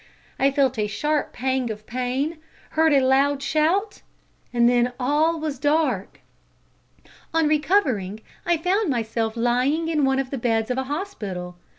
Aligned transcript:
I 0.39 0.49
felt 0.49 0.79
a 0.79 0.87
sharp 0.87 1.31
pang 1.31 1.69
of 1.69 1.85
pain, 1.85 2.39
heard 2.71 2.91
a 2.91 3.05
loud 3.05 3.43
shout 3.43 4.01
and 4.51 4.67
then 4.67 4.93
all 4.99 5.39
was 5.39 5.59
dark. 5.59 6.21
"On 7.35 7.47
recovering 7.47 8.21
I 8.43 8.57
found 8.57 8.89
myself 8.89 9.37
lying 9.37 9.89
in 9.89 10.03
one 10.03 10.17
of 10.17 10.31
the 10.31 10.39
beds 10.39 10.71
of 10.71 10.79
a 10.79 10.85
hospital. 10.85 11.55